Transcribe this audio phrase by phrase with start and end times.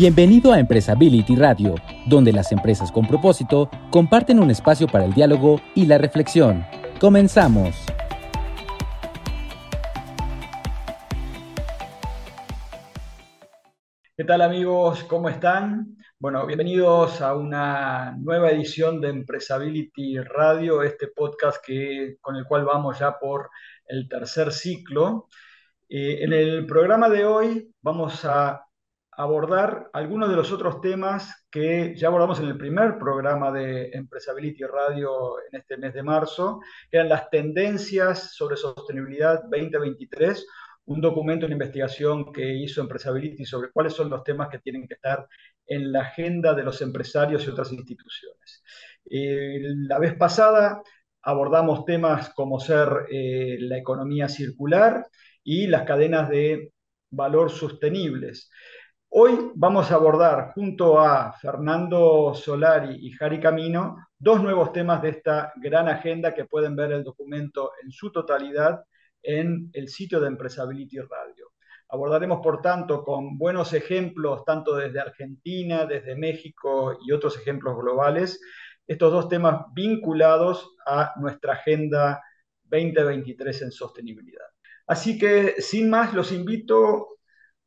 [0.00, 1.74] Bienvenido a Empresability Radio,
[2.06, 6.64] donde las empresas con propósito comparten un espacio para el diálogo y la reflexión.
[6.98, 7.76] Comenzamos.
[14.16, 15.04] ¿Qué tal amigos?
[15.04, 15.98] ¿Cómo están?
[16.18, 22.64] Bueno, bienvenidos a una nueva edición de Empresability Radio, este podcast que, con el cual
[22.64, 23.50] vamos ya por
[23.84, 25.28] el tercer ciclo.
[25.90, 28.64] Eh, en el programa de hoy vamos a
[29.12, 34.64] abordar algunos de los otros temas que ya abordamos en el primer programa de Empresability
[34.64, 36.60] Radio en este mes de marzo,
[36.90, 40.46] que eran las tendencias sobre sostenibilidad 2023,
[40.86, 44.94] un documento, una investigación que hizo Empresability sobre cuáles son los temas que tienen que
[44.94, 45.26] estar
[45.66, 48.62] en la agenda de los empresarios y otras instituciones.
[49.10, 50.82] Eh, la vez pasada
[51.22, 55.06] abordamos temas como ser eh, la economía circular
[55.44, 56.72] y las cadenas de
[57.10, 58.50] valor sostenibles.
[59.12, 65.08] Hoy vamos a abordar junto a Fernando Solari y Jari Camino dos nuevos temas de
[65.08, 68.84] esta gran agenda que pueden ver el documento en su totalidad
[69.20, 71.50] en el sitio de Empresability Radio.
[71.88, 78.40] Abordaremos, por tanto, con buenos ejemplos, tanto desde Argentina, desde México y otros ejemplos globales,
[78.86, 82.22] estos dos temas vinculados a nuestra Agenda
[82.62, 84.46] 2023 en sostenibilidad.
[84.86, 87.08] Así que, sin más, los invito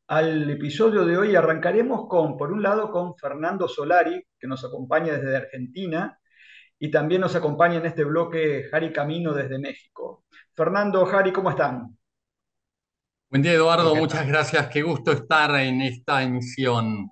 [0.06, 1.36] al episodio de hoy.
[1.36, 6.18] Arrancaremos con, por un lado, con Fernando Solari, que nos acompaña desde Argentina,
[6.78, 10.24] y también nos acompaña en este bloque Jari Camino desde México.
[10.54, 11.96] Fernando, Jari, ¿cómo están?
[13.30, 13.94] Buen día, Eduardo.
[13.94, 14.68] Muchas gracias.
[14.68, 17.10] Qué gusto estar en esta emisión.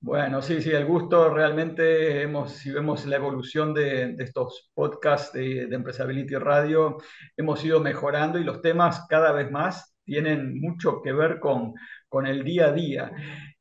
[0.00, 5.66] Bueno, sí, sí, el gusto realmente, hemos, si vemos la evolución de, estos podcasts de,
[5.66, 6.98] de Empresability Radio,
[7.38, 11.74] hemos ido mejorando y los temas cada vez más tienen mucho que ver con,
[12.08, 13.12] con el día a día.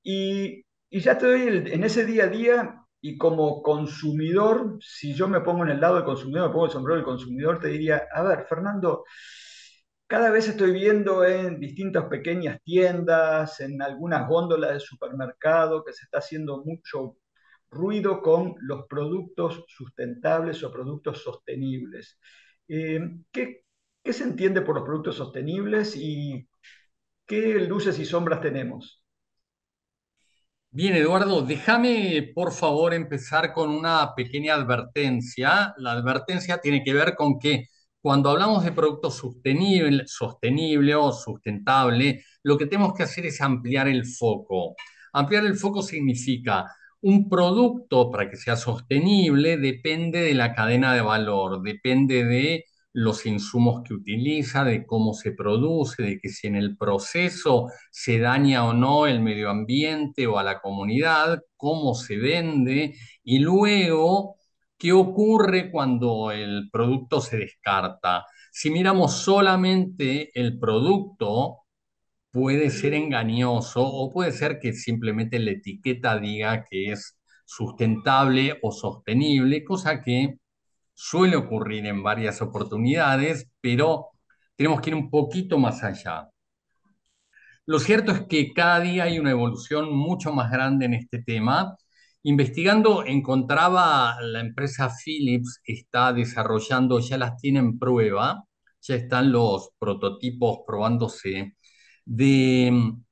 [0.04, 1.42] Y, y ya te doy
[1.72, 5.96] en ese día a día y como consumidor, si yo me pongo en el lado
[5.96, 9.04] del consumidor, me pongo el sombrero del consumidor, te diría, a ver, Fernando,
[10.08, 16.06] cada vez estoy viendo en distintas pequeñas tiendas, en algunas góndolas de supermercado, que se
[16.06, 17.18] está haciendo mucho
[17.70, 22.20] ruido con los productos sustentables o productos sostenibles.
[22.68, 23.02] Eh,
[23.32, 23.63] ¿qué,
[24.04, 26.48] ¿Qué se entiende por los productos sostenibles y
[27.28, 29.04] qué luces y sombras tenemos?
[30.72, 35.74] Bien, Eduardo, déjame por favor empezar con una pequeña advertencia.
[35.78, 37.68] La advertencia tiene que ver con que
[38.02, 43.88] cuando hablamos de productos sostenible, sostenible o sustentable, lo que tenemos que hacer es ampliar
[43.88, 44.76] el foco.
[45.14, 46.66] Ampliar el foco significa
[47.02, 53.26] un producto para que sea sostenible depende de la cadena de valor, depende de los
[53.26, 58.66] insumos que utiliza, de cómo se produce, de que si en el proceso se daña
[58.66, 64.36] o no el medio ambiente o a la comunidad, cómo se vende y luego
[64.78, 68.26] qué ocurre cuando el producto se descarta.
[68.52, 71.60] Si miramos solamente el producto,
[72.32, 78.72] puede ser engañoso o puede ser que simplemente la etiqueta diga que es sustentable o
[78.72, 80.38] sostenible, cosa que
[80.94, 84.10] suele ocurrir en varias oportunidades, pero
[84.56, 86.30] tenemos que ir un poquito más allá.
[87.66, 91.76] Lo cierto es que cada día hay una evolución mucho más grande en este tema.
[92.24, 98.44] Investigando encontraba la empresa Philips está desarrollando, ya las tiene en prueba,
[98.82, 101.56] ya están los prototipos probándose
[102.06, 103.04] de mm,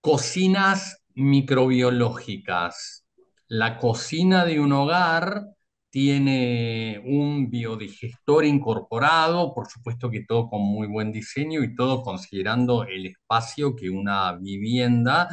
[0.00, 3.06] cocinas microbiológicas.
[3.48, 5.53] La cocina de un hogar
[5.94, 12.82] tiene un biodigestor incorporado, por supuesto que todo con muy buen diseño y todo considerando
[12.82, 15.28] el espacio que una vivienda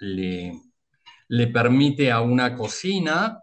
[0.00, 0.54] le,
[1.28, 3.40] le permite a una cocina.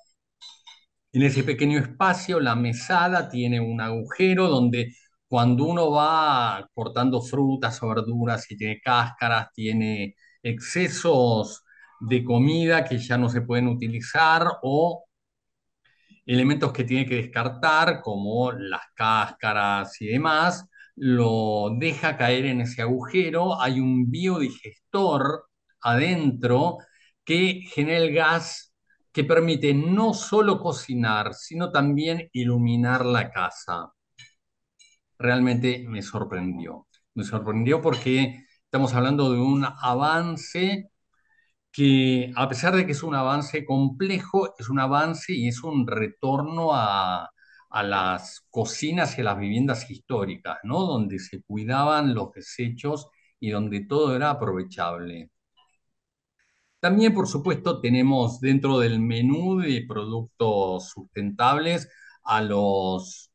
[1.13, 4.95] En ese pequeño espacio, la mesada tiene un agujero donde
[5.27, 11.63] cuando uno va cortando frutas o verduras y tiene cáscaras, tiene excesos
[11.99, 15.06] de comida que ya no se pueden utilizar o
[16.27, 20.65] elementos que tiene que descartar, como las cáscaras y demás,
[20.95, 25.45] lo deja caer en ese agujero, hay un biodigestor
[25.81, 26.79] adentro
[27.23, 28.73] que genera el gas
[29.11, 33.93] que permite no solo cocinar, sino también iluminar la casa.
[35.19, 36.87] Realmente me sorprendió.
[37.15, 40.91] Me sorprendió porque estamos hablando de un avance
[41.77, 45.85] que a pesar de que es un avance complejo, es un avance y es un
[45.87, 47.29] retorno a,
[47.83, 50.81] las cocinas y a las viviendas históricas, ¿no?
[50.85, 53.07] Donde se cuidaban los desechos
[53.39, 55.29] y donde todo era aprovechable.
[56.79, 61.89] También, por supuesto, tenemos dentro del menú de productos sustentables
[62.23, 63.31] a los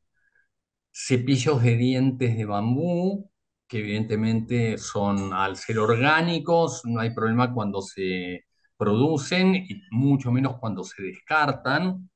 [0.92, 3.31] cepillos de dientes de bambú,
[3.72, 8.44] que evidentemente son, al ser orgánicos, no hay problema cuando se
[8.76, 12.10] producen y mucho menos cuando se descartan.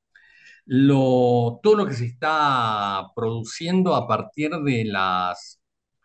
[0.67, 5.63] Lo, todo lo que se está produciendo a partir de las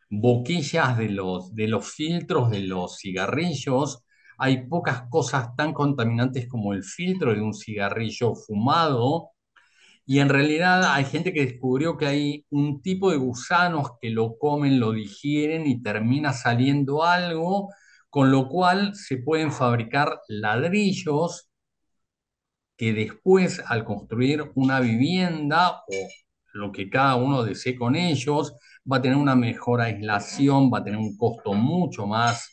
[0.10, 4.06] boquillas de los, de los filtros de los cigarrillos,
[4.38, 9.31] hay pocas cosas tan contaminantes como el filtro de un cigarrillo fumado,
[10.12, 14.38] y en realidad hay gente que descubrió que hay un tipo de gusanos que lo
[14.38, 17.70] comen, lo digieren y termina saliendo algo,
[18.10, 21.50] con lo cual se pueden fabricar ladrillos
[22.76, 26.10] que después al construir una vivienda o
[26.56, 28.54] lo que cada uno desee con ellos,
[28.92, 32.52] va a tener una mejor aislación, va a tener un costo mucho más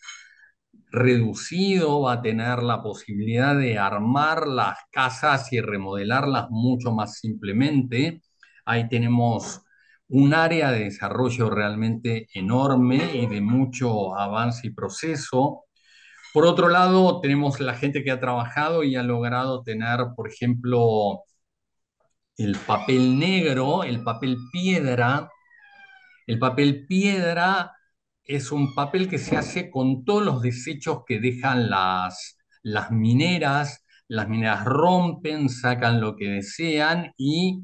[0.91, 8.23] reducido, va a tener la posibilidad de armar las casas y remodelarlas mucho más simplemente.
[8.65, 9.63] Ahí tenemos
[10.09, 15.65] un área de desarrollo realmente enorme y de mucho avance y proceso.
[16.33, 21.25] Por otro lado, tenemos la gente que ha trabajado y ha logrado tener, por ejemplo,
[22.37, 25.29] el papel negro, el papel piedra.
[26.27, 27.73] El papel piedra
[28.29, 33.85] es un papel que se hace con todos los desechos que dejan las, las mineras.
[34.09, 37.63] Las mineras rompen, sacan lo que desean y,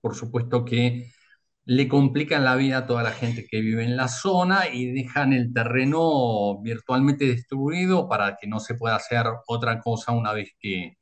[0.00, 1.12] por supuesto, que
[1.64, 5.32] le complican la vida a toda la gente que vive en la zona y dejan
[5.32, 10.96] el terreno virtualmente destruido para que no se pueda hacer otra cosa una vez que,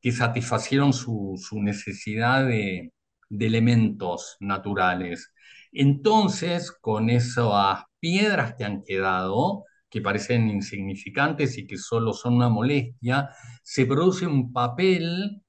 [0.00, 2.92] que satisfacieron su, su necesidad de,
[3.28, 5.32] de elementos naturales.
[5.72, 12.50] Entonces, con esas piedras que han quedado, que parecen insignificantes y que solo son una
[12.50, 13.30] molestia,
[13.62, 15.40] se produce un papel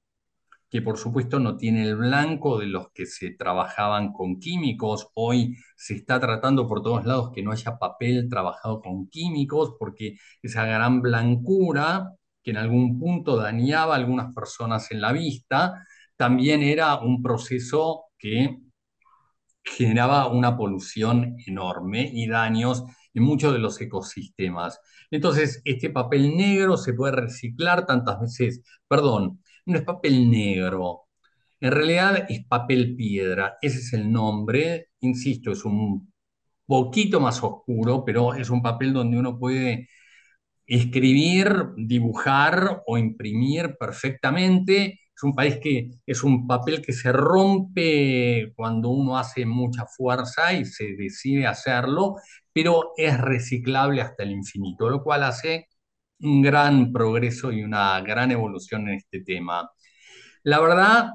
[0.70, 5.08] que por supuesto no tiene el blanco de los que se trabajaban con químicos.
[5.12, 10.16] Hoy se está tratando por todos lados que no haya papel trabajado con químicos, porque
[10.40, 12.10] esa gran blancura
[12.42, 15.84] que en algún punto dañaba a algunas personas en la vista,
[16.16, 18.56] también era un proceso que
[19.66, 22.84] generaba una polución enorme y daños
[23.14, 24.80] en muchos de los ecosistemas.
[25.10, 31.06] Entonces, este papel negro se puede reciclar tantas veces, perdón, no es papel negro,
[31.60, 36.12] en realidad es papel piedra, ese es el nombre, insisto, es un
[36.66, 39.88] poquito más oscuro, pero es un papel donde uno puede
[40.66, 45.00] escribir, dibujar o imprimir perfectamente.
[45.16, 50.52] Es un país que es un papel que se rompe cuando uno hace mucha fuerza
[50.52, 52.16] y se decide hacerlo,
[52.52, 55.68] pero es reciclable hasta el infinito, lo cual hace
[56.20, 59.70] un gran progreso y una gran evolución en este tema.
[60.42, 61.10] La verdad,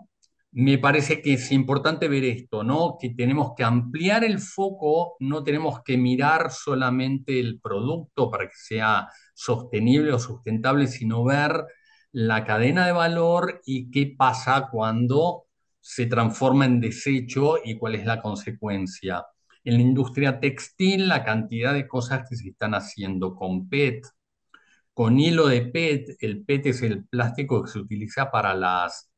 [0.54, 2.98] me parece que es importante ver esto, ¿no?
[3.00, 8.56] Que tenemos que ampliar el foco, no tenemos que mirar solamente el producto para que
[8.56, 11.66] sea sostenible o sustentable, sino ver
[12.14, 15.46] la cadena de valor y qué pasa cuando
[15.80, 19.26] se transforma en desecho y cuál es la consecuencia.
[19.64, 24.06] En la industria textil, la cantidad de cosas que se están haciendo con PET,
[24.94, 29.12] con hilo de PET, el PET es el plástico que se utiliza para las,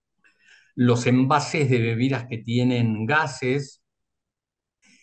[0.75, 3.81] los envases de bebidas que tienen gases.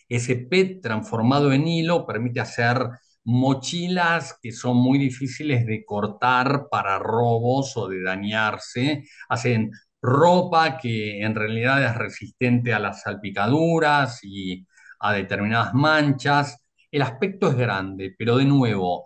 [0.09, 2.77] Ese PET transformado en hilo permite hacer
[3.23, 9.03] mochilas que son muy difíciles de cortar para robos o de dañarse.
[9.29, 14.65] Hacen ropa que en realidad es resistente a las salpicaduras y
[14.99, 16.65] a determinadas manchas.
[16.91, 19.05] El aspecto es grande, pero de nuevo,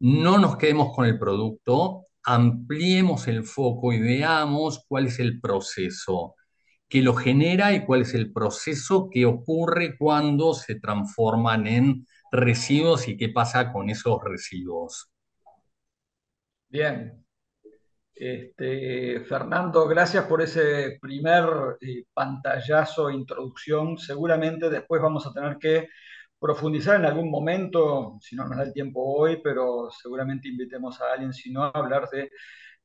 [0.00, 6.34] no nos quedemos con el producto, ampliemos el foco y veamos cuál es el proceso
[6.88, 13.06] que lo genera y cuál es el proceso que ocurre cuando se transforman en residuos
[13.08, 15.12] y qué pasa con esos residuos.
[16.68, 17.22] Bien.
[18.14, 23.98] Este, Fernando, gracias por ese primer eh, pantallazo, introducción.
[23.98, 25.88] Seguramente después vamos a tener que
[26.38, 31.12] profundizar en algún momento, si no nos da el tiempo hoy, pero seguramente invitemos a
[31.12, 32.30] alguien, si no, a hablar de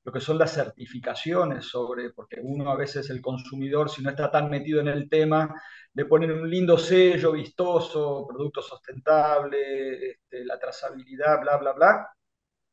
[0.04, 4.32] lo que son las certificaciones sobre, porque uno a veces el consumidor, si no está
[4.32, 5.54] tan metido en el tema,
[5.98, 12.10] le ponen un lindo sello vistoso, producto sustentable, este, la trazabilidad, bla, bla, bla,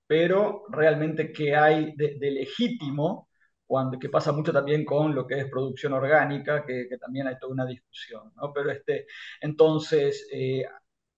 [0.07, 3.31] pero realmente qué hay de, legítimo,
[3.67, 7.55] cuando, que pasa mucho también con lo que es producción orgánica, que, también hay toda
[7.55, 8.53] una discusión, ¿no?
[8.53, 9.07] Pero este,
[9.41, 10.67] entonces, eh,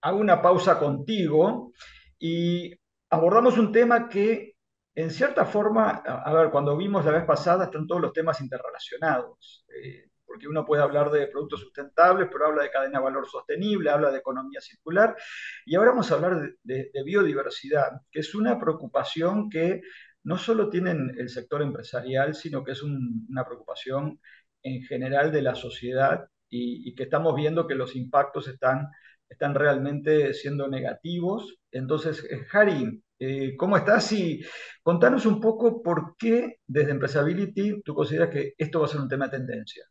[0.03, 1.73] hago una pausa contigo
[2.21, 2.73] y
[3.11, 4.55] abordamos un tema que
[4.95, 9.67] en cierta forma, a, ver, cuando vimos la vez pasada están todos los temas interrelacionados,
[9.83, 13.89] eh, porque uno puede hablar de productos sustentables, pero habla de cadena de valor sostenible,
[13.89, 15.17] habla de economía circular,
[15.65, 19.81] y ahora vamos a hablar de, biodiversidad, que es una preocupación que
[20.25, 24.21] no solo tiene el sector empresarial, sino que es una preocupación
[24.63, 28.89] en general de la sociedad y, y que estamos viendo que los impactos están
[29.29, 31.59] están realmente siendo negativos.
[31.71, 34.13] Entonces, eh, Harry, eh, ¿cómo estás?
[34.13, 34.43] Y
[34.83, 39.09] contanos un poco por qué desde Empresability tú consideras que esto va a ser un
[39.09, 39.85] tema de tendencia.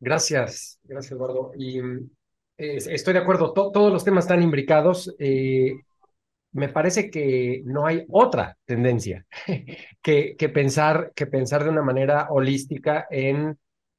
[0.00, 1.52] Gracias, gracias Eduardo.
[1.56, 1.80] Y
[2.56, 5.14] estoy de acuerdo, todos los temas están imbricados.
[5.18, 5.74] Eh,
[6.52, 9.24] me parece que no hay otra tendencia
[10.02, 13.56] que, pensar, que pensar de una manera holística en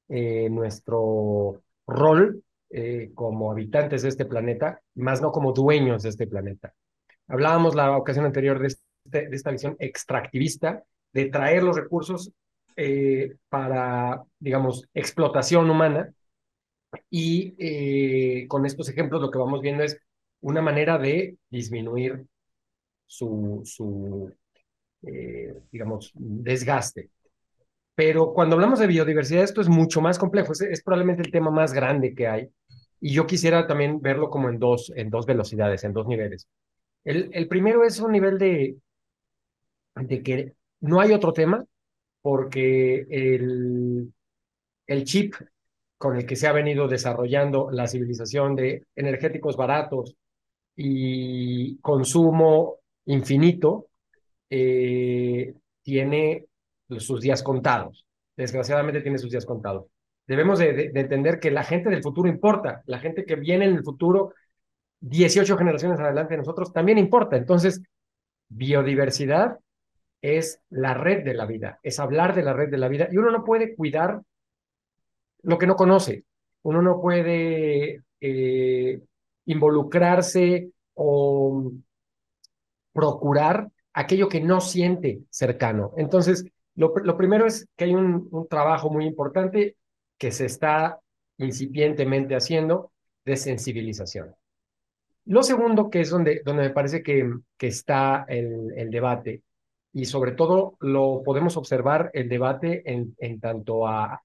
[0.09, 2.43] nuestro rol
[2.73, 6.73] eh, como habitantes de este planeta, más no como dueños de este planeta.
[7.27, 10.81] Hablábamos la ocasión anterior de, este, de esta visión extractivista,
[11.11, 12.31] de traer los recursos
[12.75, 16.13] eh, para, digamos, explotación humana.
[17.09, 19.97] Y eh, con estos ejemplos lo que vamos viendo es
[20.41, 22.25] una manera de disminuir
[23.05, 24.33] su, su
[25.71, 27.09] digamos, desgaste.
[27.95, 31.73] Pero cuando hablamos de biodiversidad, esto es mucho más complejo, es, probablemente el tema más
[31.73, 32.49] grande que hay.
[32.99, 36.47] Y yo quisiera también verlo como en dos, en dos velocidades, en dos niveles.
[37.03, 38.77] El, el primero es un nivel de,
[39.95, 41.65] de que no hay otro tema,
[42.21, 44.13] porque el,
[44.87, 45.35] el chip
[45.97, 50.15] con el que se ha venido desarrollando la civilización de energéticos baratos
[50.75, 53.87] y consumo infinito,
[54.49, 56.45] eh, tiene
[56.97, 58.05] sus días contados.
[58.35, 59.85] Desgraciadamente tiene sus días contados
[60.31, 63.83] debemos de, entender que la gente del futuro importa, la gente que viene en el
[63.83, 64.33] futuro,
[65.01, 67.35] 18 generaciones adelante de nosotros, también importa.
[67.35, 67.81] Entonces,
[68.47, 69.57] biodiversidad
[70.21, 73.17] es la red de la vida, es hablar de la red de la vida y
[73.17, 74.21] uno no puede cuidar
[75.43, 76.25] lo que no conoce,
[76.63, 79.01] uno no puede eh,
[79.45, 81.71] involucrarse o
[82.93, 85.93] procurar aquello que no siente cercano.
[85.97, 89.75] Entonces, lo, primero es que hay un trabajo muy importante
[90.17, 90.99] que se está
[91.37, 92.91] incipientemente haciendo
[93.25, 94.35] de sensibilización.
[95.25, 99.43] Lo segundo, que es donde, donde me parece que, que está el, el debate,
[99.93, 104.23] y sobre todo lo podemos observar el debate en, en tanto a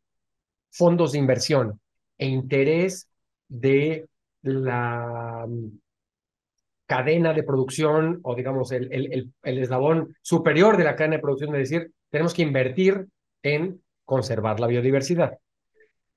[0.71, 1.81] fondos de inversión
[2.19, 3.09] e interés
[3.49, 4.07] de
[4.43, 5.47] la
[6.87, 11.53] cadena de producción o digamos el, el, el, eslabón superior de la cadena de producción,
[11.53, 13.07] de decir, tenemos que invertir
[13.43, 15.39] en conservar la biodiversidad.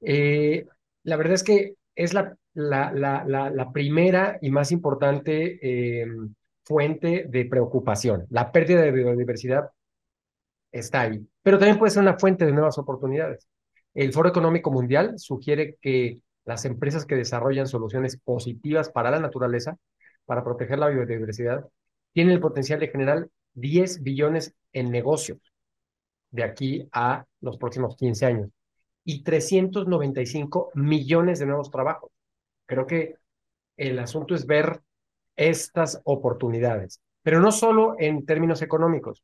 [0.01, 0.65] Eh,
[1.03, 6.05] la verdad es que es la, la, la, la primera y más importante eh,
[6.69, 8.27] fuente de preocupación.
[8.29, 9.71] La pérdida de biodiversidad
[10.71, 13.47] está ahí, pero también puede ser una fuente de nuevas oportunidades.
[13.95, 19.77] El Foro Económico Mundial sugiere que las empresas que desarrollan soluciones positivas para la naturaleza,
[20.25, 21.67] para proteger la biodiversidad,
[22.13, 25.39] tienen el potencial de generar 10 billones en negocios
[26.29, 28.49] de aquí a los próximos 15 años
[29.03, 32.11] y 395 millones de nuevos trabajos.
[32.67, 33.15] Creo que
[33.75, 34.81] el asunto es ver
[35.39, 39.23] estas oportunidades, pero no solo en términos económicos,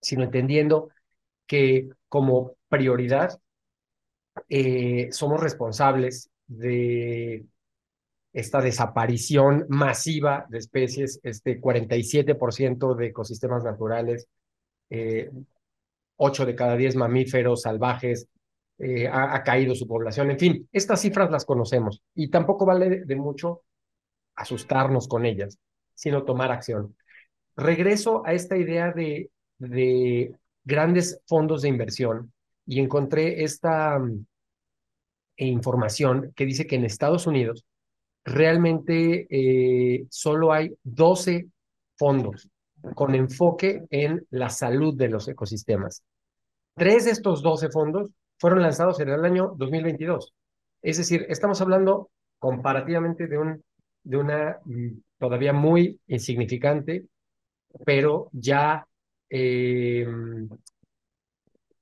[0.00, 0.90] sino entendiendo
[1.46, 3.40] que como prioridad
[4.48, 7.46] eh, somos responsables de
[8.32, 14.28] esta desaparición masiva de especies, este 47% de ecosistemas naturales,
[14.90, 15.30] eh,
[16.16, 18.28] 8 de cada 10 mamíferos salvajes,
[18.78, 20.30] eh, ha, caído su población.
[20.30, 23.62] En fin, estas cifras las conocemos y tampoco vale de, mucho
[24.36, 25.58] asustarnos con ellas,
[25.94, 26.96] sino tomar acción.
[27.56, 32.32] Regreso a esta idea de, de grandes fondos de inversión
[32.66, 34.26] y encontré esta mm,
[35.38, 37.64] información que dice que en Estados Unidos
[38.24, 41.48] realmente eh, solo hay 12
[41.96, 42.48] fondos
[42.94, 46.02] con enfoque en la salud de los ecosistemas.
[46.74, 50.34] Tres de estos 12 fondos fueron lanzados en el año 2022.
[50.82, 53.64] Es decir, estamos hablando comparativamente de, un,
[54.06, 57.06] de una mm, todavía muy insignificante,
[57.84, 58.86] pero ya,
[59.28, 60.06] eh,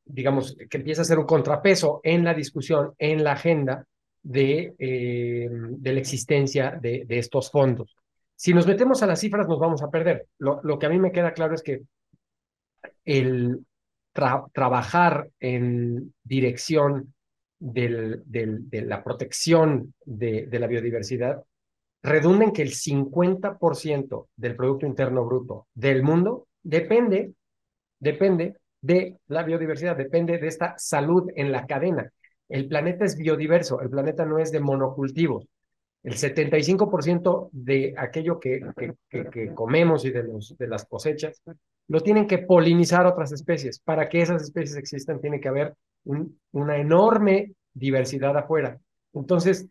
[0.07, 3.87] digamos, que empieza a ser un contrapeso en la discusión, en la agenda
[4.23, 7.95] de, eh, de la existencia de, estos fondos.
[8.35, 10.27] Si nos metemos a las cifras, nos vamos a perder.
[10.39, 11.83] Lo, que a mí me queda claro es que
[13.05, 13.65] el,
[14.13, 17.13] trabajar en dirección
[17.59, 18.23] de
[18.87, 21.45] la protección de la biodiversidad
[22.05, 27.33] redunda en que el 50% del Producto Interno Bruto del mundo depende,
[27.99, 32.13] depende de la biodiversidad, depende de esta salud en la cadena.
[32.49, 35.49] El planeta es biodiverso, el planeta no es de monocultivos.
[36.03, 38.61] El 75% de aquello que,
[39.55, 41.41] comemos y de las cosechas
[41.89, 43.81] lo tienen que polinizar otras especies.
[43.81, 48.79] Para que esas especies existan, tiene que haber una enorme diversidad afuera.
[49.15, 49.69] Entonces,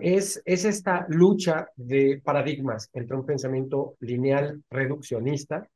[0.00, 5.68] es, es esta lucha de paradigmas entre un pensamiento lineal reduccionista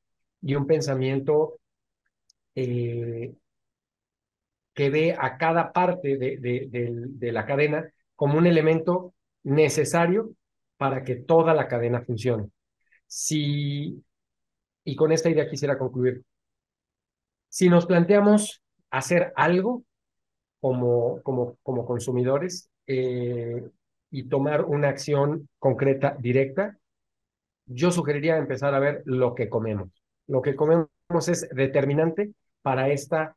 [0.43, 1.59] y un pensamiento
[2.55, 3.35] eh,
[4.75, 10.33] que ve a cada parte de, de, la cadena como un elemento necesario
[10.77, 12.49] para que toda la cadena funcione.
[14.85, 16.23] Y con esta idea quisiera concluir,
[17.49, 19.85] si nos planteamos hacer algo
[20.61, 23.69] como, como, como consumidores eh,
[24.11, 26.76] y tomar una acción concreta, directa,
[27.67, 29.88] yo sugeriría empezar a ver lo que comemos.
[30.26, 30.88] Lo que comemos
[31.29, 33.37] es determinante para esta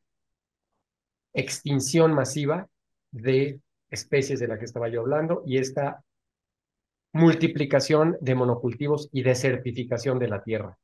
[1.32, 2.68] extinción masiva
[3.10, 6.02] de especies de la que estaba yo hablando y esta
[7.12, 10.76] multiplicación de monocultivos y desertificación de la tierra.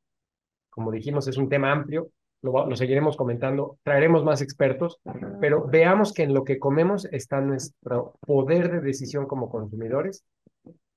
[0.69, 4.99] Como dijimos, es un tema amplio, lo, seguiremos comentando, traeremos más expertos,
[5.39, 10.25] pero veamos que en lo que comemos está nuestro poder de decisión como consumidores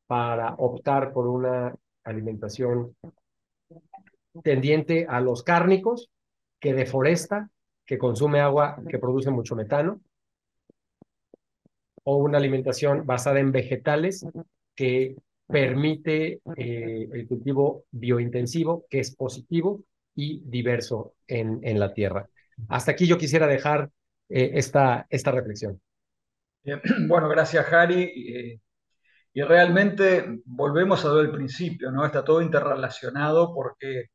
[0.07, 1.75] para optar por una
[2.05, 2.97] alimentación
[4.43, 6.11] tendiente a los cárnicos,
[6.61, 7.51] que deforesta,
[7.85, 10.01] que consume agua, que produce mucho metano,
[12.05, 14.27] o una alimentación basada en vegetales
[14.75, 19.83] que permite eh, el cultivo biointensivo, que es positivo
[20.15, 22.29] y diverso en, en la tierra.
[22.69, 23.91] Hasta aquí yo quisiera dejar
[24.29, 25.81] eh, esta, esta reflexión.
[27.09, 28.03] Bueno, gracias, Jari.
[28.03, 28.61] Eh,
[29.35, 32.07] y realmente volvemos a lo del principio, ¿no?
[32.07, 34.07] Está todo interrelacionado porque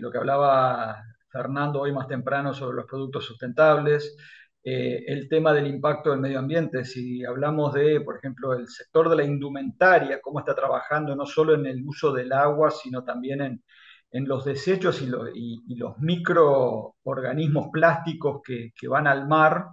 [0.00, 1.02] lo que hablaba
[1.32, 4.16] Fernando hoy más temprano sobre los productos sustentables,
[4.62, 6.84] eh, el tema del impacto del medio ambiente.
[6.84, 11.54] Si hablamos de, por ejemplo, el sector de la indumentaria, cómo está trabajando no solo
[11.54, 13.64] en el uso del agua, sino también en,
[14.12, 15.06] en los desechos y,
[15.76, 19.66] los microorganismos plásticos que, que, van al mar,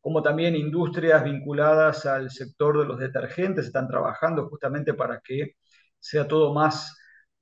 [0.00, 5.54] como también industrias vinculadas al sector de los detergentes están trabajando justamente para que
[5.98, 6.96] sea todo más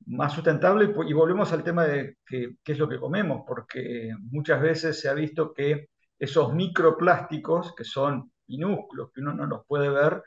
[0.06, 5.00] más sustentable y volvemos al tema de qué es lo que comemos, porque muchas veces
[5.00, 10.22] se ha visto que esos microplásticos, que son minúsculos, que uno no los puede ver,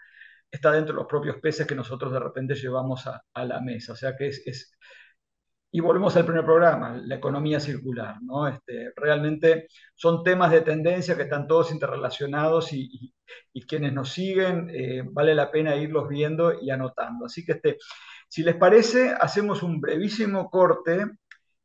[0.51, 3.93] está dentro de los propios peces que nosotros de repente llevamos a, la mesa.
[3.93, 4.77] O sea que es,
[5.73, 8.21] Y volvemos al primer programa, la economía circular.
[8.21, 8.47] ¿no?
[8.47, 13.13] Este, realmente son temas de tendencia que están todos interrelacionados y,
[13.67, 17.25] quienes nos siguen eh, vale la pena irlos viendo y anotando.
[17.25, 17.77] Así que este,
[18.27, 21.05] si les parece, hacemos un brevísimo corte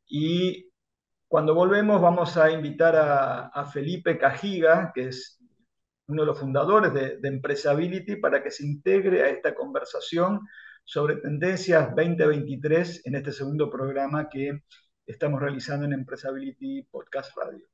[0.05, 0.69] y
[1.27, 5.39] cuando volvemos vamos a invitar a, Felipe Cajiga, que es
[6.07, 10.39] uno de los fundadores de, de, Empresability, para que se integre a esta conversación
[10.87, 14.63] sobre tendencias 2023 en este segundo programa que
[15.05, 17.67] estamos realizando en Empresability Podcast Radio.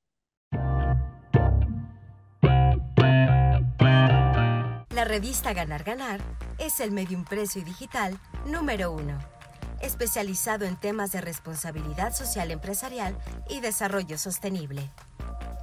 [4.96, 6.22] La revista Ganar Ganar
[6.58, 9.20] es el medio impreso y digital número uno
[9.84, 13.16] especializado en temas de responsabilidad social empresarial
[13.50, 14.90] y desarrollo sostenible.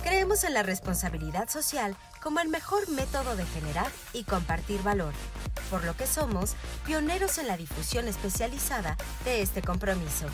[0.02, 5.12] Creemos en la responsabilidad social como el mejor método de generar y compartir valor,
[5.70, 6.54] por lo que somos
[6.86, 10.26] pioneros en la difusión especializada de este compromiso,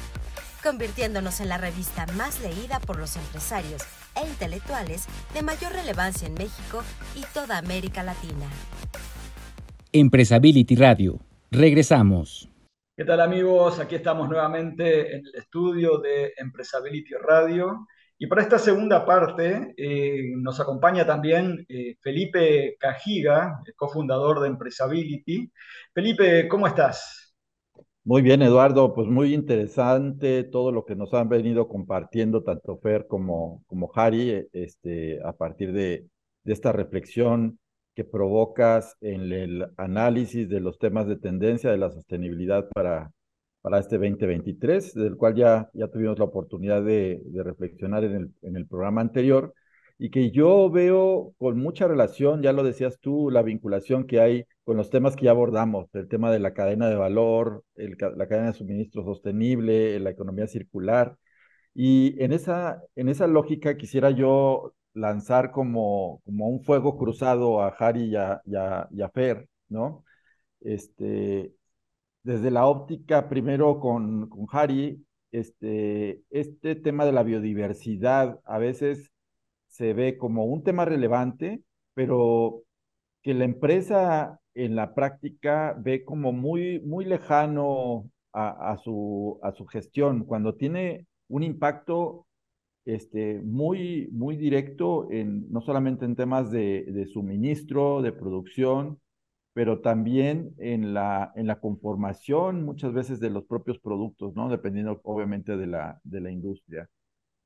[0.63, 3.83] convirtiéndonos en la revista más leída por los empresarios
[4.15, 6.83] e intelectuales de mayor relevancia en México
[7.15, 8.47] y toda América Latina.
[9.93, 11.21] Empresability Radio.
[11.51, 12.49] Regresamos.
[12.97, 13.79] ¿Qué tal amigos?
[13.79, 17.87] Aquí estamos nuevamente en el estudio de Empresability Radio.
[18.19, 25.51] Y para esta segunda parte eh, nos acompaña también eh, Felipe Cajiga, cofundador de Empresability.
[25.93, 27.35] Felipe, ¿cómo estás?
[28.05, 33.07] Muy bien, Eduardo, pues muy interesante todo lo que nos han venido compartiendo tanto Fer
[33.07, 36.07] como, como Harry este, a partir de
[36.45, 37.59] esta reflexión
[37.97, 43.11] que provocas en el análisis de los temas de tendencia de la sostenibilidad para,
[43.67, 48.35] para este 2023, del cual ya, ya tuvimos la oportunidad de, de reflexionar en el,
[48.43, 49.55] en el programa anterior,
[49.99, 54.45] y que yo veo con mucha relación, ya lo decías tú, la vinculación que hay
[54.63, 58.29] con los temas que ya abordamos, el tema de la cadena de valor, el, la
[58.29, 61.17] cadena de suministro sostenible, la economía circular.
[61.75, 67.71] Y en esa, en esa lógica quisiera yo lanzar como, como un fuego cruzado a
[67.71, 70.05] Harry y a, y a, Fer, ¿no?
[70.61, 71.53] Este,
[72.27, 79.13] desde la óptica, primero con, con Harry, este, este tema de la biodiversidad a veces
[79.69, 81.63] se ve como un tema relevante,
[81.95, 82.65] pero
[83.23, 89.65] que la empresa en la práctica ve como muy, muy lejano a, su, a su
[89.67, 92.27] gestión, cuando tiene un impacto
[92.85, 98.99] este, muy, muy directo en, no solamente en temas de, de suministro, de producción,
[99.57, 104.51] pero también en la, en la conformación muchas veces de los propios productos, ¿no?
[104.51, 106.91] Dependiendo obviamente de la, de la industria.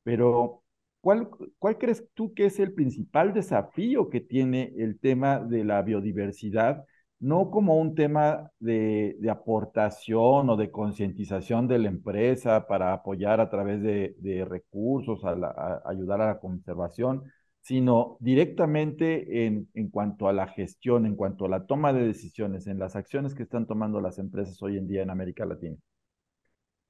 [0.02, 0.62] Pero,
[1.00, 5.82] ¿cuál, ¿cuál crees tú que es el principal desafío que tiene el tema de la
[5.82, 6.84] biodiversidad?
[7.20, 13.40] No como un tema de, de aportación o de concientización de la empresa para apoyar
[13.40, 17.22] a través de, de recursos, a, a ayudar a la conservación,
[17.60, 22.66] sino directamente en, en, cuanto a la gestión, en cuanto a la toma de decisiones,
[22.66, 25.76] en las acciones que están tomando las empresas hoy en día en América Latina.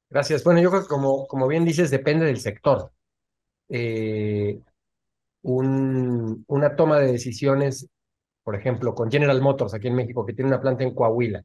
[0.08, 0.42] Gracias.
[0.42, 2.92] Bueno, yo creo que como, como bien dices, depende del sector.
[3.68, 4.60] Eh,
[5.42, 7.88] un, una toma de decisiones,
[8.42, 11.44] por ejemplo, con General Motors aquí en México, que tiene una planta en Coahuila,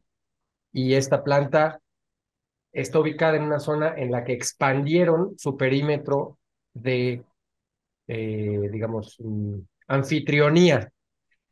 [0.71, 1.79] y esta planta
[2.71, 6.37] está ubicada en una zona en la que expandieron su perímetro
[6.73, 7.23] de
[8.07, 10.91] eh, digamos, mm, anfitrionía.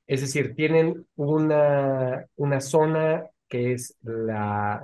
[0.05, 4.83] Es decir, tienen una, una zona que es la,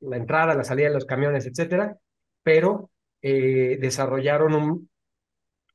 [0.00, 1.96] la, entrada, la salida de los camiones, etcétera,
[2.42, 2.90] pero
[3.22, 4.88] eh, desarrollaron un,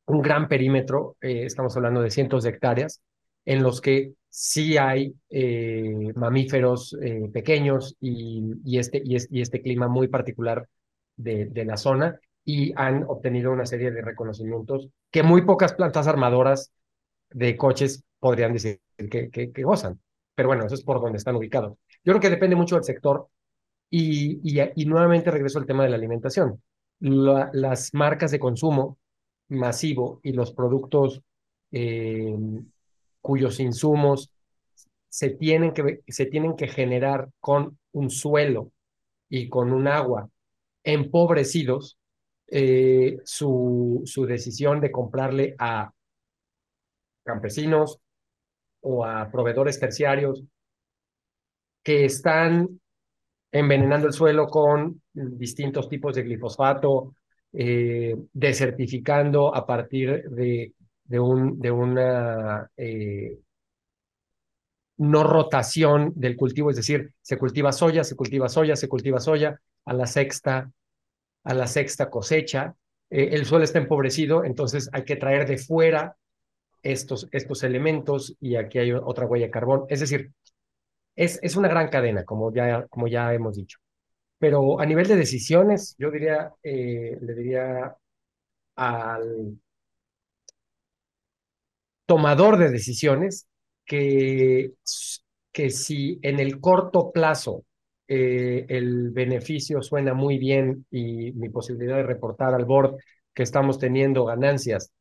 [0.06, 3.02] un gran perímetro, eh, estamos hablando de cientos de hectáreas,
[3.46, 5.16] en los que sí hay
[6.16, 6.96] mamíferos
[7.34, 10.68] pequeños y, y, este, y, y, este clima muy particular
[11.18, 16.08] de, de la zona y han obtenido una serie de reconocimientos que muy pocas plantas
[16.08, 16.72] armadoras
[17.30, 20.00] de coches podrían decir que, que, gozan.
[20.36, 21.78] Pero bueno, eso es por donde están ubicados.
[22.04, 23.28] Yo creo que depende mucho del sector
[23.90, 26.62] y, y, nuevamente regreso al tema de la alimentación.
[27.00, 28.98] las marcas de consumo
[29.50, 31.22] masivo y los productos
[31.72, 32.36] eh,
[33.22, 34.32] cuyos insumos
[35.10, 38.72] se tienen, que, se tienen que generar con un suelo
[39.30, 40.30] y con un agua
[40.84, 41.98] empobrecidos,
[42.54, 45.90] eh, su, decisión de comprarle a
[47.24, 48.00] campesinos
[48.82, 50.44] o a proveedores terciarios
[51.82, 52.82] que están
[53.54, 57.16] envenenando el suelo con distintos tipos de glifosato,
[57.54, 60.74] eh, desertificando a partir de
[61.20, 63.40] una eh,
[64.98, 69.60] no rotación del cultivo, es decir, se cultiva soya, se cultiva soya, se cultiva soya,
[69.86, 70.70] a la sexta
[71.44, 72.76] a la sexta cosecha,
[73.10, 76.16] eh, el suelo está empobrecido, entonces hay que traer de fuera
[76.84, 79.86] estos, estos elementos y aquí hay otra huella de carbón.
[79.90, 80.32] Es decir,
[81.16, 83.80] es, es una gran cadena, como ya, como ya hemos dicho.
[84.40, 87.96] Pero a nivel de decisiones, yo diría, eh, le diría
[88.76, 89.60] al
[92.06, 93.48] tomador de decisiones
[93.86, 94.72] que,
[95.52, 97.66] que si en el corto plazo
[98.14, 102.98] eh, el beneficio suena muy bien y mi posibilidad de reportar al board
[103.34, 104.92] que estamos teniendo ganancias,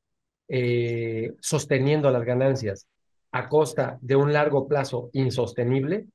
[0.47, 2.87] eh, sosteniendo las ganancias
[3.33, 6.07] a costa de un largo plazo insostenible,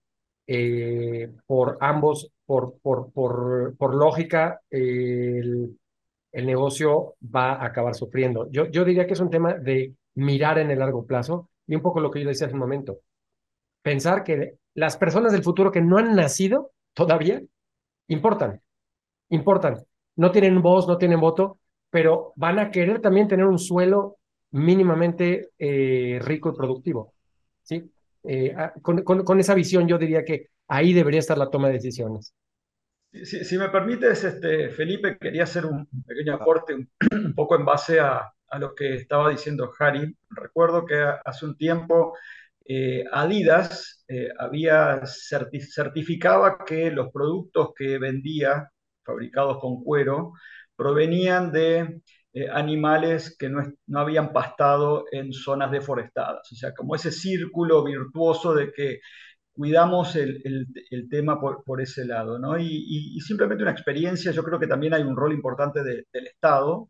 [0.48, 5.78] eh, por ambos, por, por, por, por lógica, el,
[6.32, 8.50] el, negocio va a acabar sufriendo.
[8.52, 11.82] Yo, yo diría que es un tema de mirar en el largo plazo y un
[11.82, 13.00] poco lo que yo decía hace un momento.
[13.82, 17.42] Pensar que las personas del futuro que no han nacido todavía
[18.08, 18.62] importan,
[19.30, 19.78] importan.
[20.16, 21.60] No tienen voz, no tienen voto,
[21.92, 24.18] pero van a querer también tener un suelo
[24.52, 27.14] mínimamente eh, rico y productivo.
[27.62, 27.92] ¿sí?
[28.24, 31.74] Eh, ah, con, con, esa visión yo diría que ahí debería estar la toma de
[31.74, 32.34] decisiones.
[33.12, 38.00] Si, me permites, este, Felipe, quería hacer un pequeño aporte un, un poco en base
[38.00, 40.18] a, a, lo que estaba diciendo Harry.
[40.30, 42.14] Recuerdo que hace un tiempo
[42.66, 48.70] eh, Adidas eh, había certificaba que los productos que vendía,
[49.04, 50.34] fabricados con cuero,
[50.76, 52.02] provenían de
[52.34, 56.52] eh, animales que no, no, habían pastado en zonas deforestadas.
[56.52, 59.00] O sea, como ese círculo virtuoso de que
[59.54, 60.42] cuidamos el,
[60.92, 62.40] el, tema por, por, ese lado.
[62.40, 62.58] ¿no?
[62.60, 62.66] Y,
[63.16, 66.90] y, simplemente una experiencia, yo creo que también hay un rol importante de, del Estado,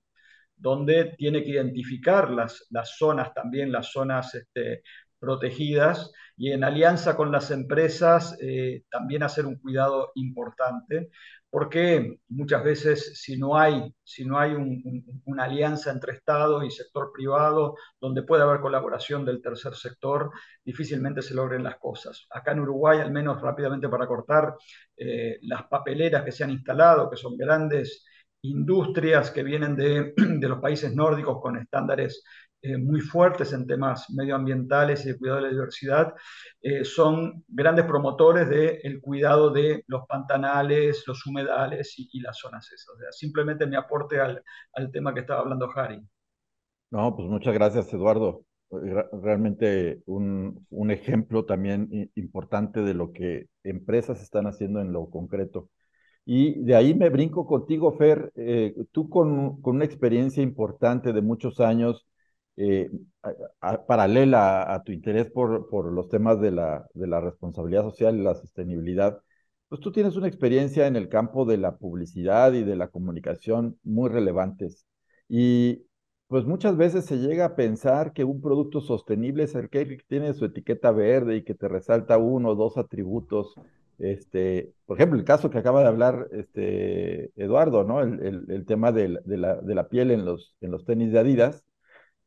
[0.55, 4.83] donde tiene que identificar las, las zonas también, las zonas este,
[5.25, 11.09] protegidas y en alianza con las empresas eh, también hacer un cuidado importante,
[11.49, 16.63] porque muchas veces si no hay, si no hay un, un, una alianza entre Estado
[16.63, 20.31] y sector privado, donde puede haber colaboración del tercer sector,
[20.63, 22.27] difícilmente se logren las cosas.
[22.29, 24.55] Acá en Uruguay, al menos rápidamente para cortar,
[24.97, 28.05] eh, las papeleras que se han instalado, que son grandes
[28.45, 30.13] industrias que vienen de,
[30.47, 32.23] los países nórdicos con estándares
[32.61, 36.13] eh, muy fuertes en temas medioambientales y de cuidado de la diversidad,
[36.61, 42.95] eh, son grandes promotores del cuidado de los pantanales, los humedales y, las zonas esas.
[42.95, 44.41] O sea, simplemente mi aporte al,
[44.73, 46.01] al tema que estaba hablando Harry.
[46.91, 48.45] No, pues muchas gracias, Eduardo.
[48.71, 55.69] Realmente un, un ejemplo también importante de lo que empresas están haciendo en lo concreto.
[56.25, 61.21] Y de ahí me brinco contigo, Fer, eh, tú con, con, una experiencia importante de
[61.21, 62.07] muchos años,
[62.57, 62.89] eh,
[63.87, 66.87] paralela a, tu interés por, los temas de la,
[67.21, 69.21] responsabilidad social y la sostenibilidad,
[69.67, 73.77] pues tú tienes una experiencia en el campo de la publicidad y de la comunicación
[73.83, 74.85] muy relevantes.
[75.27, 75.85] Y
[76.27, 80.33] pues muchas veces se llega a pensar que un producto sostenible es el que tiene
[80.33, 83.55] su etiqueta verde y que te resalta uno o dos atributos
[83.97, 88.01] este, por ejemplo, el caso que acaba de hablar este, Eduardo, ¿no?
[88.01, 91.63] El, tema de la, piel en los tenis de Adidas,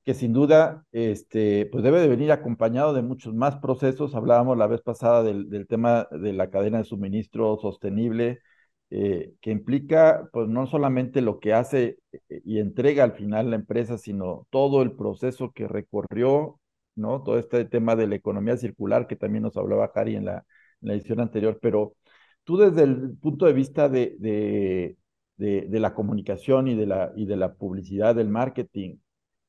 [0.08, 4.14] que sin duda este, pues debe de venir acompañado de muchos más procesos.
[4.14, 8.40] Hablábamos la vez pasada del, tema de la cadena de suministro sostenible,
[8.88, 11.98] eh, que implica pues no solamente lo que hace
[12.30, 16.58] eh, y entrega al final la empresa, sino todo el proceso que recorrió,
[16.94, 17.22] ¿no?
[17.22, 20.42] Todo este tema de la economía circular que también nos hablaba Harry en la,
[20.80, 21.96] edición anterior, pero
[22.44, 24.96] tú desde el punto de vista de, de,
[25.36, 28.96] de, la comunicación y de la, y de la publicidad, del marketing,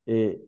[0.10, 0.41] eh,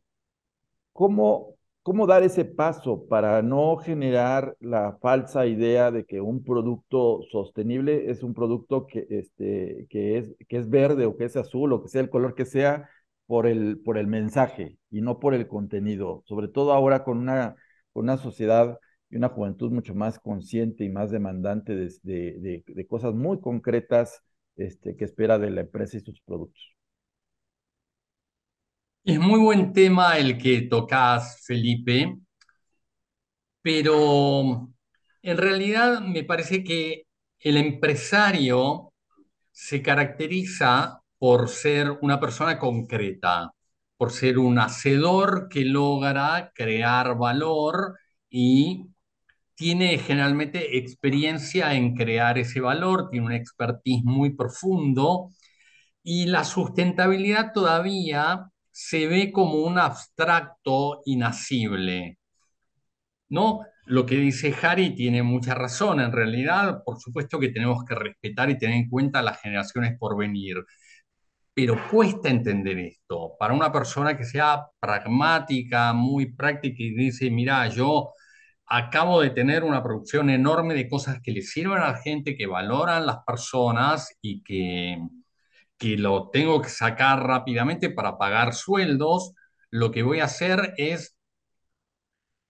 [0.93, 7.21] ¿cómo, ¿cómo dar ese paso para no generar la falsa idea de que un producto
[7.31, 11.73] sostenible es un producto que, este, que, es, que es verde o que es azul
[11.73, 12.89] o que sea el color que sea
[13.27, 17.55] por el, por el mensaje y no por el contenido, sobre todo ahora con una,
[17.93, 23.13] con una sociedad y una juventud mucho más consciente y más demandante de, de, cosas
[23.13, 24.23] muy concretas
[24.55, 26.80] este, que espera de la empresa y sus productos.
[29.03, 32.17] Es muy buen tema el que tocas, Felipe,
[33.61, 34.69] pero
[35.21, 37.03] en realidad me parece que
[37.39, 38.93] el empresario
[39.51, 43.51] se caracteriza por ser una persona concreta,
[43.97, 47.97] por ser un hacedor que logra crear valor
[48.29, 48.87] y
[49.55, 55.29] tiene generalmente experiencia en crear ese valor, tiene un expertise muy profundo
[56.03, 62.17] y la sustentabilidad todavía se ve como un abstracto inacible.
[63.29, 63.61] ¿No?
[63.85, 65.99] Lo que dice Harry tiene mucha razón.
[66.01, 70.17] En realidad, por supuesto que tenemos que respetar y tener en cuenta las generaciones por
[70.17, 70.57] venir.
[71.53, 73.33] Pero cuesta entender esto.
[73.39, 78.11] Para una persona que sea pragmática, muy práctica y dice, mira, yo
[78.67, 82.47] acabo de tener una producción enorme de cosas que le sirven a la gente, que
[82.47, 84.97] valoran las personas y que,
[85.81, 89.33] que lo tengo que sacar rápidamente para pagar sueldos,
[89.71, 91.17] lo que voy a hacer es,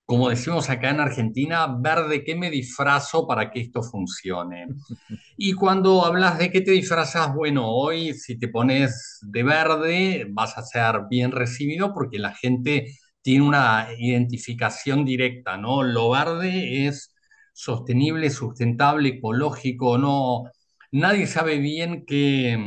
[0.05, 4.67] como decimos acá en Argentina, ver de qué me disfrazo para que esto funcione.
[5.37, 10.57] Y cuando hablas de qué te disfrazas, bueno, hoy si te pones de verde vas
[10.57, 15.83] a ser bien recibido porque la gente tiene una identificación directa, ¿no?
[15.83, 17.15] Lo verde es
[17.53, 20.43] sostenible, sustentable, ecológico, no,
[20.91, 22.57] nadie sabe bien qué,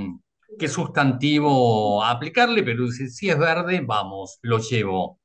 [0.59, 5.19] qué sustantivo aplicarle, pero si es verde, vamos, lo llevo.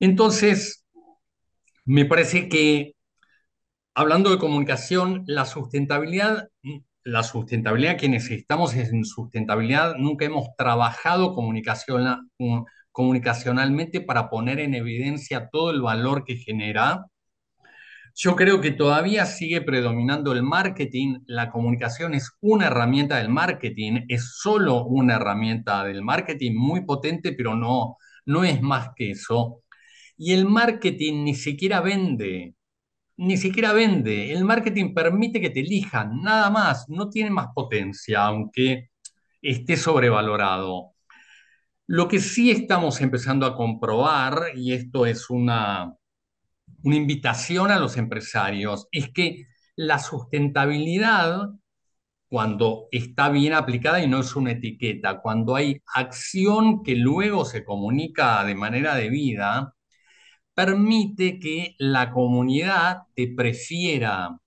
[0.00, 0.84] Entonces,
[1.84, 2.94] me parece que
[3.94, 6.48] hablando de comunicación, la sustentabilidad,
[7.04, 11.34] la sustentabilidad que necesitamos es en sustentabilidad, nunca hemos trabajado
[12.92, 17.04] comunicacionalmente para poner en evidencia todo el valor que genera.
[18.16, 21.20] Yo creo que todavía sigue predominando el marketing.
[21.26, 27.32] La comunicación es una herramienta del marketing, es solo una herramienta del marketing muy potente,
[27.32, 27.96] pero no,
[28.26, 29.62] no es más que eso.
[30.16, 32.54] Y el marketing ni siquiera vende,
[33.16, 34.32] ni siquiera vende.
[34.32, 38.90] El marketing permite que te elijan, nada más, no tiene más potencia, aunque
[39.42, 40.94] esté sobrevalorado.
[41.86, 45.94] Lo que sí estamos empezando a comprobar, y esto es una,
[46.84, 51.50] una invitación a los empresarios, es que la sustentabilidad,
[52.28, 57.64] cuando está bien aplicada y no es una etiqueta, cuando hay acción que luego se
[57.64, 59.74] comunica de manera debida,
[60.54, 64.38] permite que la comunidad te prefiera.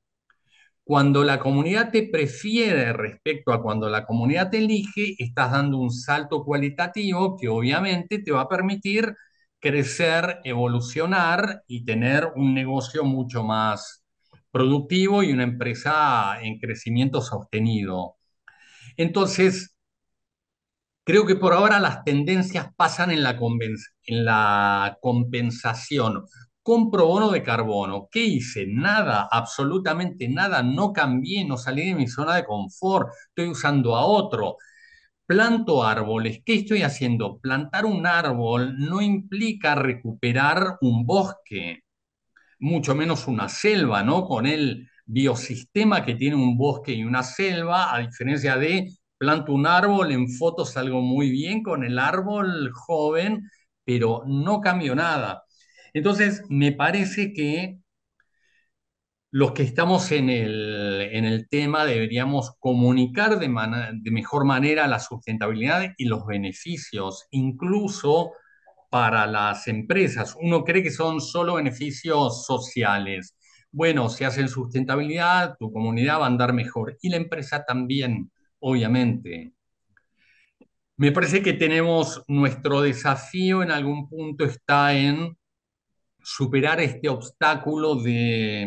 [0.83, 5.91] Cuando la comunidad te prefiere respecto a cuando la comunidad te elige, estás dando un
[5.91, 9.13] salto cualitativo que obviamente te va a permitir
[9.59, 14.03] crecer, evolucionar y tener un negocio mucho más
[14.51, 18.15] productivo y una empresa en crecimiento sostenido.
[18.97, 19.75] Entonces,
[21.03, 23.37] Creo que por ahora las tendencias pasan en la,
[24.03, 26.25] en la compensación.
[26.61, 28.09] Compro bono de carbono.
[28.11, 28.65] ¿Qué hice?
[28.67, 30.61] Nada, absolutamente nada.
[30.63, 33.07] No cambié, no salí de mi zona de confort.
[33.29, 34.57] Estoy usando a otro.
[35.27, 36.41] Planto árboles.
[36.45, 37.39] ¿Qué estoy haciendo?
[37.39, 41.83] Plantar un árbol no implica recuperar un bosque,
[42.59, 44.25] mucho menos una selva, ¿no?
[44.25, 49.67] Con el biosistema que tiene un bosque y una selva, a diferencia de planto un
[49.67, 53.49] árbol, en fotos salgo muy bien con el árbol joven,
[53.85, 55.43] pero no cambio nada.
[55.93, 57.79] Entonces, me parece que
[59.37, 63.47] los que estamos en el, en el tema deberíamos comunicar de,
[64.01, 68.31] de mejor manera la sustentabilidad y los beneficios, incluso
[68.89, 70.35] para las empresas.
[70.41, 73.37] Uno cree que son solo beneficios sociales.
[73.71, 79.53] Bueno, si hacen sustentabilidad, tu comunidad va a andar mejor y la empresa también obviamente.
[80.95, 85.37] Me parece que tenemos nuestro desafío en algún punto está en
[86.23, 88.65] superar este obstáculo de,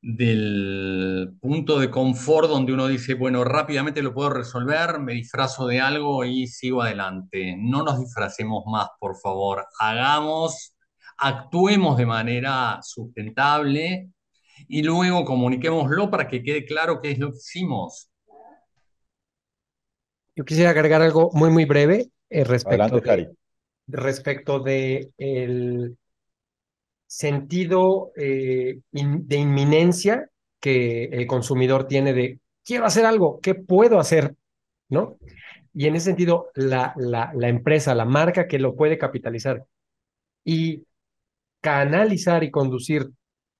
[0.00, 5.80] del punto de confort donde uno dice, bueno, rápidamente lo puedo resolver, me disfrazo de
[5.80, 7.56] algo y sigo adelante.
[7.58, 9.66] No nos disfracemos más, por favor.
[9.80, 10.76] Hagamos,
[11.16, 14.10] actuemos de manera sustentable
[14.68, 18.10] y luego comuniquémoslo para que quede claro qué es lo que hicimos.
[20.36, 23.34] Yo quisiera agregar algo muy, muy breve eh, respecto, de,
[23.88, 25.98] respecto de el
[27.08, 30.28] sentido eh, de inminencia
[30.60, 34.36] que el consumidor tiene de quiero hacer algo, ¿qué puedo hacer?
[34.90, 35.16] ¿No?
[35.74, 39.64] Y en ese sentido, la, la, la empresa, la marca que lo puede capitalizar
[40.44, 40.84] y
[41.60, 43.10] canalizar y conducir,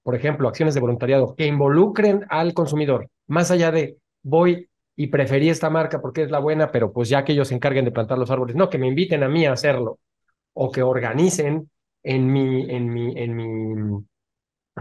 [0.03, 5.49] por ejemplo, acciones de voluntariado que involucren al consumidor, más allá de voy y preferí
[5.49, 8.19] esta marca porque es la buena, pero pues ya que ellos se encarguen de plantar
[8.19, 10.01] los árboles, no, que me inviten a mí a hacerlo
[10.55, 11.71] o que organicen
[12.09, 14.07] en mi, en mi, en mi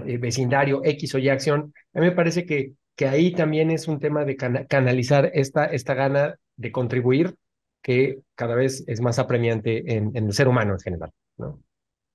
[0.06, 1.74] eh, vecindario X o Y acción.
[1.94, 5.94] A mí me parece que, que ahí también es un tema de canalizar esta, esta
[5.94, 7.36] gana de contribuir
[7.84, 11.12] que cada vez es más apremiante en, el ser humano en general.
[11.36, 11.62] ¿no?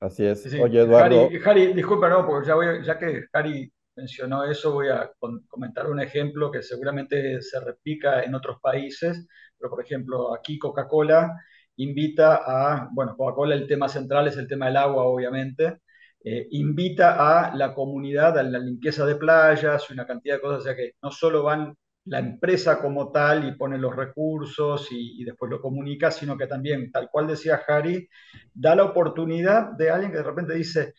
[0.01, 0.47] Así es.
[0.55, 1.29] Oye, Eduardo.
[1.45, 5.13] Harry, disculpa, no, porque ya, voy, ya que Harry mencionó eso, voy a
[5.47, 11.37] comentar un ejemplo que seguramente se replica en otros países, pero por ejemplo aquí Coca-Cola
[11.77, 15.79] invita a, bueno, Coca-Cola el tema central es el tema del agua, obviamente,
[16.25, 20.61] eh, invita a la comunidad a la limpieza de playas y una cantidad de cosas,
[20.61, 25.25] o sea que no solo van la empresa como tal y pone los recursos y,
[25.25, 28.09] después lo comunica, sino que también, tal cual decía Harry,
[28.53, 30.95] da la oportunidad de alguien que de repente dice,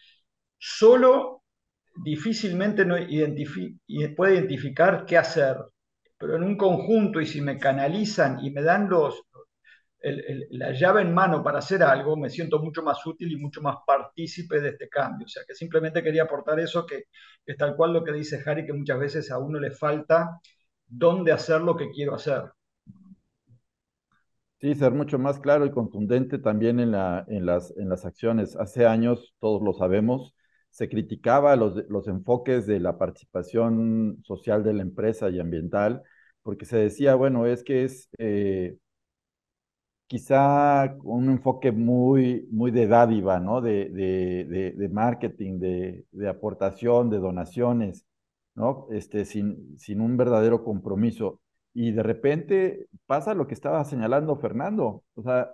[0.58, 1.44] solo
[2.04, 2.96] difícilmente no
[4.16, 5.58] puede identificar qué hacer,
[6.18, 9.24] pero en un conjunto y si me canalizan y me dan los,
[10.04, 13.78] la llave en mano para hacer algo, me siento mucho más útil y mucho más
[13.88, 15.26] partícipe de este cambio.
[15.26, 17.06] O sea, que simplemente quería aportar eso, que
[17.46, 20.40] es tal cual lo que dice Harry, que muchas veces a uno le falta
[20.86, 22.44] dónde hacer lo que quiero hacer.
[24.62, 28.56] Sí, ser mucho más claro y contundente también en, la, en, las, en las acciones.
[28.56, 30.34] Hace años, todos lo sabemos,
[30.70, 36.02] se criticaba los, los enfoques de la participación social de la empresa y ambiental,
[36.44, 38.78] porque se decía, bueno, es que es eh,
[40.08, 43.62] quizá un enfoque muy, muy de dádiva, ¿no?
[43.62, 48.06] De, de, de, marketing, de, aportación, de donaciones,
[48.56, 48.88] ¿no?
[48.92, 51.42] Este, sin, sin un verdadero compromiso.
[51.74, 55.52] Y de repente pasa lo que estaba señalando Fernando, o sea,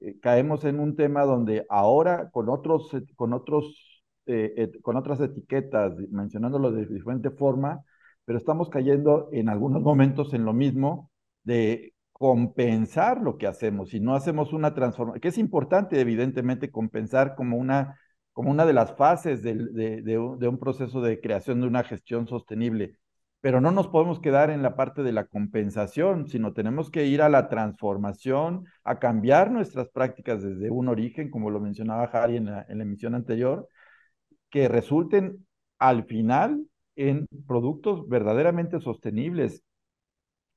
[0.00, 5.94] eh, caemos en un tema donde ahora con otros, con otros eh, con otras etiquetas,
[6.10, 7.82] mencionándolo de diferente forma,
[8.24, 11.10] pero estamos cayendo en algunos momentos en lo mismo
[11.42, 17.34] de compensar lo que hacemos y no hacemos una transformación, que es importante evidentemente compensar
[17.34, 17.98] como una,
[18.34, 22.98] como una de las fases de, un proceso de creación de una gestión sostenible,
[23.40, 27.22] pero no nos podemos quedar en la parte de la compensación, sino tenemos que ir
[27.22, 32.46] a la transformación, a cambiar nuestras prácticas desde un origen, como lo mencionaba Harry en
[32.46, 33.66] la, en la emisión anterior,
[34.50, 35.46] que resulten
[35.78, 36.66] al final
[36.96, 39.64] en productos verdaderamente sostenibles,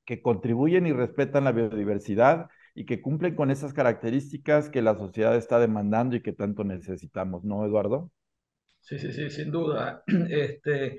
[0.05, 5.35] que contribuyen y respetan la biodiversidad y que cumplen con esas características que la sociedad
[5.35, 8.11] está demandando y que tanto necesitamos, ¿no, Eduardo?
[8.81, 10.03] Sí, sí, sí, sin duda.
[10.29, 10.97] Este,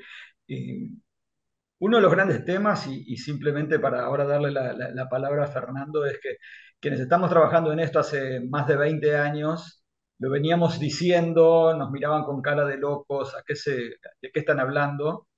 [1.78, 6.18] uno de los grandes temas, y, simplemente para ahora darle la, palabra a Fernando, es
[6.20, 6.36] que
[6.80, 9.84] quienes estamos trabajando en esto hace más de 20 años,
[10.18, 14.60] lo veníamos diciendo, nos miraban con cara de locos, ¿a qué se, ¿de qué están
[14.60, 15.28] hablando?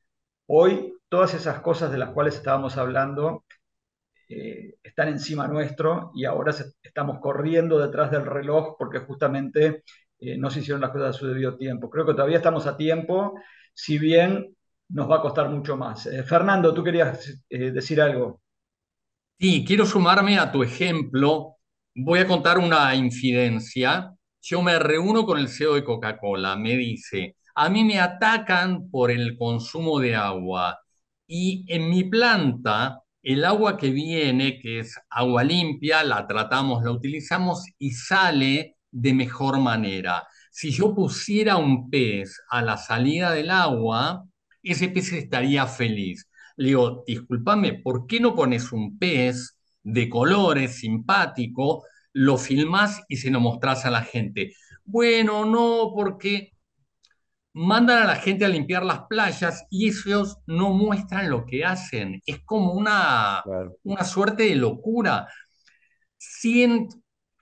[0.47, 3.45] Hoy, todas esas cosas de las cuales estábamos hablando
[4.29, 9.85] eh, están encima nuestro y ahora estamos corriendo detrás del reloj porque justamente
[10.19, 11.91] eh, no se hicieron las cosas a su debido tiempo.
[11.91, 13.35] Creo que todavía estamos a tiempo,
[13.75, 14.57] si bien
[14.89, 16.09] nos va a costar mucho más.
[16.27, 18.41] Fernando, tú querías decir algo.
[19.39, 21.57] Sí, quiero sumarme a tu ejemplo.
[21.95, 24.13] Voy a contar una infidencia.
[24.41, 29.11] Yo me reúno con el CEO de Coca-Cola, me dice, a mí me atacan por
[29.11, 30.79] el consumo de agua
[31.27, 36.93] y en mi planta el agua que viene, que es agua limpia, la tratamos, la
[36.93, 40.23] utilizamos y sale de mejor manera.
[40.53, 44.25] Si yo pusiera un pez a la salida del agua,
[44.63, 46.29] ese pez estaría feliz.
[46.57, 53.17] Le digo, discúlpame, ¿por qué no pones un pez de colores, simpático, lo filmás y
[53.17, 54.53] se lo mostrás a la gente?
[54.85, 56.53] Bueno, no, porque
[57.57, 62.21] mandan a la gente a limpiar las playas y ellos no muestran lo que hacen.
[62.27, 63.43] Es como una,
[63.83, 65.27] una suerte de locura.
[66.19, 66.89] Siguen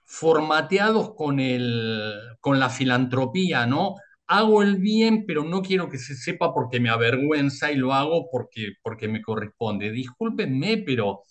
[0.05, 3.97] formateados con, el, con la filantropía, ¿no?
[4.27, 8.29] hago el bien, pero no quiero que se sepa porque me avergüenza y lo hago
[8.31, 9.91] porque, porque me corresponde.
[9.91, 11.23] Discúlpenme, pero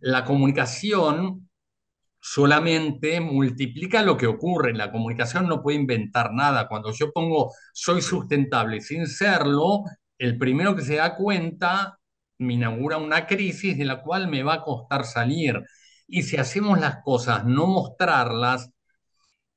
[0.00, 1.48] la comunicación
[2.22, 4.72] solamente multiplica lo que ocurre.
[4.74, 6.68] La comunicación no puede inventar nada.
[6.68, 9.82] Cuando yo pongo soy sustentable sin serlo,
[10.18, 11.98] el primero que se da cuenta
[12.38, 15.62] me inaugura una crisis de la cual me va a costar salir.
[16.06, 18.70] Y si hacemos las cosas, no mostrarlas,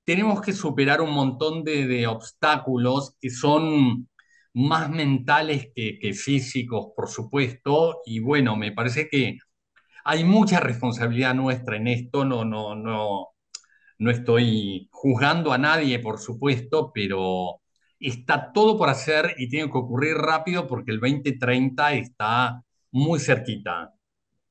[0.04, 4.10] tenemos que superar un montón de, obstáculos que son
[4.54, 9.38] más mentales que, físicos, por supuesto, y bueno, me parece que
[10.06, 13.30] hay mucha responsabilidad nuestra en esto, no, no, no,
[13.98, 17.62] no estoy juzgando a nadie, por supuesto, pero
[18.00, 23.94] está todo por hacer y tiene que ocurrir rápido porque el 2030 está muy cerquita.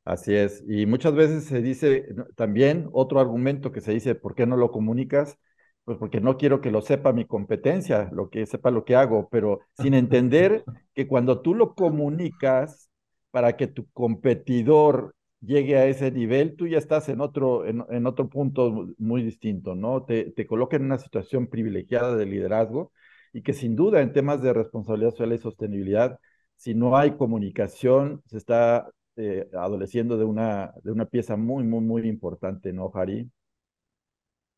[0.04, 4.46] Así es, y muchas veces se dice también otro argumento que se dice, ¿por qué
[4.46, 5.38] no lo comunicas?
[5.84, 9.28] Pues porque no quiero que lo sepa mi competencia, lo que sepa lo que hago,
[9.30, 12.90] pero sin entender que cuando tú lo comunicas
[13.30, 18.28] para que tu competidor llegue a ese nivel, tú ya estás en otro, en, otro
[18.28, 20.04] punto muy distinto, ¿no?
[20.04, 22.92] Te, te coloca en una situación privilegiada de liderazgo
[23.32, 26.18] y que sin duda en temas de responsabilidad social y sostenibilidad,
[26.56, 31.80] si no hay comunicación, se está eh, adoleciendo de una, de una pieza muy, muy,
[31.80, 33.30] muy importante, ¿no, Jari?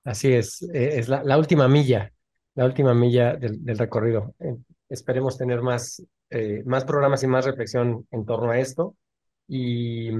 [0.05, 2.13] Así es, eh, es la, última milla,
[2.55, 4.35] la última milla del, recorrido.
[4.39, 4.57] Eh,
[4.89, 6.03] esperemos tener más,
[6.65, 8.95] más programas y más reflexión en torno a esto.
[9.49, 10.11] Y,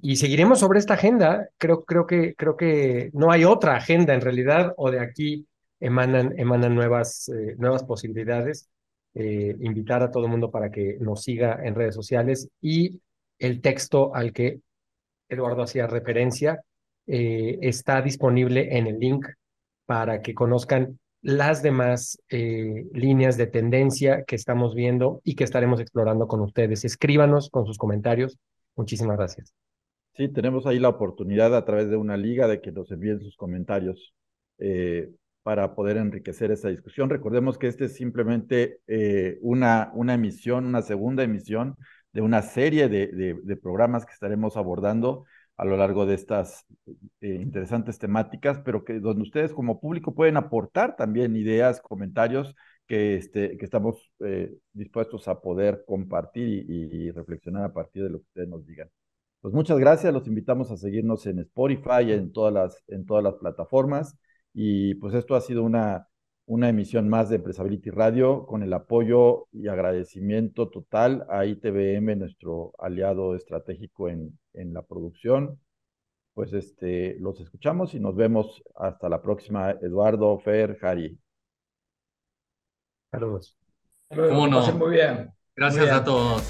[0.00, 1.48] y, seguiremos sobre esta agenda.
[1.58, 5.46] Creo, creo, que, creo que no hay otra agenda en realidad, o de aquí
[5.80, 8.68] emanan, emanan nuevas, nuevas posibilidades.
[9.14, 13.00] invitar a todo el mundo para que nos siga en redes sociales y
[13.38, 14.60] el texto al que
[15.28, 16.62] Eduardo hacía referencia
[17.06, 19.26] eh, está disponible en el link
[19.84, 25.80] para que conozcan las demás eh, líneas de tendencia que estamos viendo y que estaremos
[25.80, 26.84] explorando con ustedes.
[26.84, 28.36] Escríbanos con sus comentarios.
[28.76, 29.54] Muchísimas gracias.
[30.14, 33.36] Sí, tenemos ahí la oportunidad a través de una liga de que nos envíen sus
[33.36, 34.14] comentarios
[34.58, 35.10] eh,
[35.42, 37.10] para poder enriquecer esa discusión.
[37.10, 38.80] Recordemos que este es simplemente
[39.42, 41.76] una, una emisión, una segunda emisión
[42.16, 45.26] de una serie de, programas que estaremos abordando
[45.58, 46.64] a lo largo de estas
[47.20, 52.54] eh, interesantes temáticas, pero que donde ustedes como público pueden aportar también ideas, comentarios
[52.86, 58.18] que, este, que estamos eh, dispuestos a poder compartir y, reflexionar a partir de lo
[58.18, 58.90] que ustedes nos digan.
[59.40, 63.34] Pues muchas gracias, los invitamos a seguirnos en Spotify, en todas las, en todas las
[63.34, 64.16] plataformas,
[64.52, 66.08] y pues esto ha sido una
[66.46, 72.72] una emisión más de Empresability Radio con el apoyo y agradecimiento total a ITBM, nuestro
[72.78, 75.60] aliado estratégico en, en la producción.
[76.34, 79.72] Pues este, los escuchamos y nos vemos hasta la próxima.
[79.72, 81.18] Eduardo, Fer, Jari.
[83.16, 83.56] Saludos.
[84.14, 84.72] ¿Cómo no?
[84.72, 85.30] Muy bien.
[85.56, 86.42] Gracias a todos.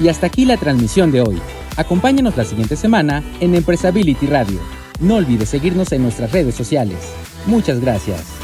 [0.00, 1.38] Y hasta aquí la transmisión de hoy.
[1.76, 4.58] Acompáñanos la siguiente semana en Empresability Radio.
[4.98, 6.96] No olvides seguirnos en nuestras redes sociales.
[7.44, 8.39] Muchas gracias.